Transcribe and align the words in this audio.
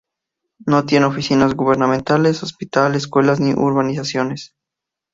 No 0.65 0.83
tiene 0.87 1.05
oficinas 1.05 1.53
gubernamentales, 1.53 2.41
hospital, 2.41 2.95
escuelas 2.95 3.39
ni 3.39 3.51
urbanizaciones. 3.53 4.55